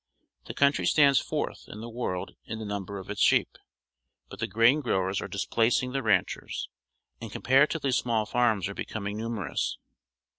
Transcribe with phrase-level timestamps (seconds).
[0.45, 3.55] The country stands fourth in the world in the number of its sheep.
[4.29, 6.69] But the grain gi owers are displacing the ranchers,
[7.21, 9.77] and comparative ly small farms are becoming numerous.